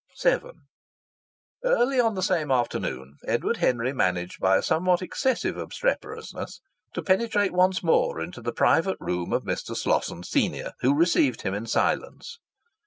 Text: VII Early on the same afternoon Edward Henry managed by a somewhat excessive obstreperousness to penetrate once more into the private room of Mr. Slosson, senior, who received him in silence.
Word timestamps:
VII 0.23 0.41
Early 1.63 1.99
on 1.99 2.15
the 2.15 2.23
same 2.23 2.49
afternoon 2.49 3.17
Edward 3.27 3.57
Henry 3.57 3.93
managed 3.93 4.39
by 4.39 4.57
a 4.57 4.63
somewhat 4.63 5.03
excessive 5.03 5.57
obstreperousness 5.57 6.59
to 6.95 7.03
penetrate 7.03 7.53
once 7.53 7.83
more 7.83 8.19
into 8.19 8.41
the 8.41 8.51
private 8.51 8.97
room 8.99 9.31
of 9.31 9.43
Mr. 9.43 9.77
Slosson, 9.77 10.23
senior, 10.23 10.71
who 10.79 10.95
received 10.95 11.43
him 11.43 11.53
in 11.53 11.67
silence. 11.67 12.39